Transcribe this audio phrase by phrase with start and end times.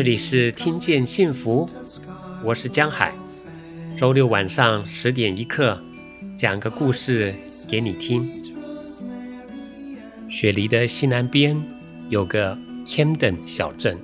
[0.00, 1.68] 这里是听见幸福，
[2.42, 3.12] 我是江海。
[3.98, 5.78] 周六晚上十点一刻，
[6.34, 7.34] 讲个故事
[7.68, 8.26] 给你听。
[10.30, 11.62] 雪梨的西南边
[12.08, 13.98] 有个 Camden 小镇，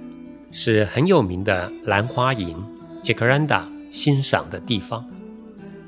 [0.50, 2.54] 是很有名的兰花楹
[3.02, 5.02] （Jacaranda） 欣赏的地方。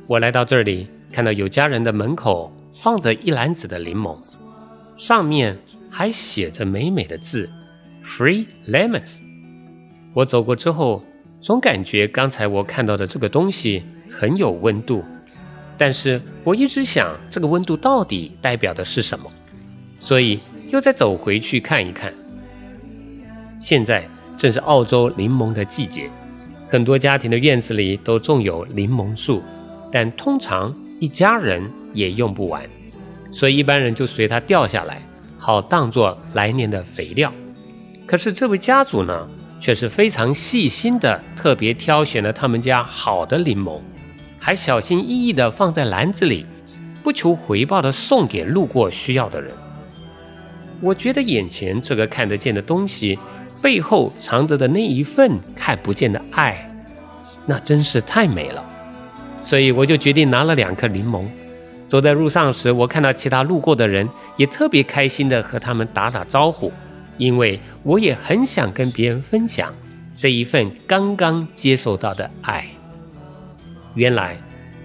[0.07, 4.19] 我来到这里，看到有家人的门口放着一篮子的柠檬，
[4.97, 5.59] 上面
[5.91, 7.51] 还写着美美的字
[8.03, 9.28] ：“Free Lemons”。
[10.15, 11.05] 我走过之后，
[11.41, 15.05] 总感觉刚才我看到的这个东西很有温度，
[15.77, 19.31] 但是我一直想这个温度到底代表的是什么，
[20.01, 20.41] 所以
[20.71, 22.13] 又再走回去看一看。
[23.61, 24.05] 现在
[24.37, 26.11] 正是澳洲柠檬的季节，
[26.69, 29.43] 很多家庭的院子里都种有柠檬树，
[29.93, 32.65] 但通常一家人也用不完，
[33.31, 35.01] 所以一般人就随它掉下来，
[35.39, 37.33] 好当做来年的肥料。
[38.07, 39.29] 可是这位家主呢？
[39.61, 43.81] 却是非常细心的，特别挑选了他们家好的柠檬，
[44.39, 46.47] 还小心翼翼地放在篮子里，
[47.03, 49.53] 不求回报地送给路过需要的人。
[50.81, 53.19] 我觉得眼前这个看得见的东西
[53.61, 56.71] 背后藏着的那一份看不见的爱，
[57.47, 58.65] 那真是太美了。
[59.43, 61.25] 所以我就决定拿了两颗柠檬。
[61.89, 66.71] 走在路上时，我看到其他路过的人也特别开心地和他们打打招呼。
[67.19, 69.75] 因为我也很想跟别人分享
[70.17, 72.67] 这一份刚刚接受到的爱。
[73.95, 74.37] 原来，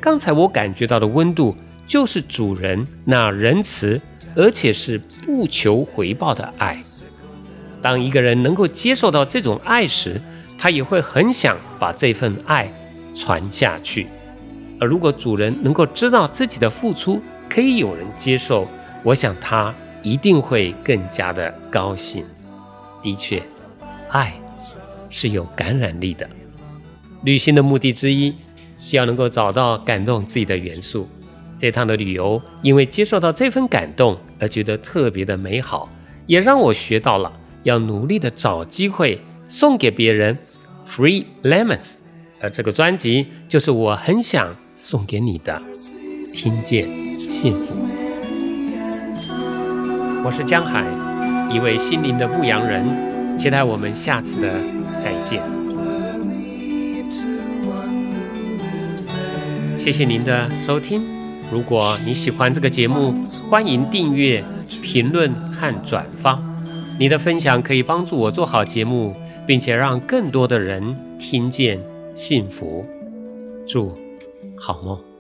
[0.02, 1.56] 刚才我感觉到的温度，
[1.88, 4.02] 就是主人那仁慈
[4.36, 6.82] 而且是不求回报的爱。
[7.82, 10.20] 当一个人能够接受到这种爱时，
[10.58, 12.72] 他也会很想把这份爱
[13.14, 14.08] 传下去。
[14.80, 18.68] 而如果主人能够知道自己的付出可以有人接受，
[19.04, 19.74] 我想他。
[20.04, 22.24] 一定会更加的高兴。
[23.02, 23.42] 的确，
[24.10, 24.34] 爱
[25.10, 26.30] 是有感染力的。
[27.24, 28.36] 旅行的目的之一
[28.78, 31.08] 是要能够找到感动自己的元素。
[31.58, 35.90] 这趟的旅游，因为接受到这份感动而觉得特别的美好，
[36.26, 37.32] 也让我学到了
[37.64, 40.38] 要努力的找机会送给别人
[40.86, 41.96] free lemons。
[42.42, 45.62] 而这个专辑就是我很想送给你的，
[46.34, 46.86] 听见
[47.30, 47.93] 幸福。
[50.26, 50.86] 我是江海，
[51.54, 54.54] 一位心灵的牧羊人，期待我们下次的
[54.98, 55.44] 再见。
[59.78, 61.04] 谢谢您的收听。
[61.52, 63.14] 如果你喜欢这个节目，
[63.50, 64.42] 欢迎订阅、
[64.82, 66.42] 评论和转发。
[66.98, 69.14] 你的分享可以帮助我做好节目，
[69.46, 71.78] 并且让更多的人听见
[72.16, 72.86] 幸福。
[73.68, 73.94] 祝
[74.56, 75.13] 好梦。